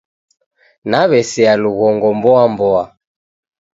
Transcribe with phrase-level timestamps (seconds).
[0.89, 2.83] Naw'esea lughongo mboa mboa.